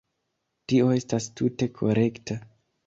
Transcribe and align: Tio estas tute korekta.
Tio 0.73 0.89
estas 0.95 1.29
tute 1.41 1.71
korekta. 1.79 2.43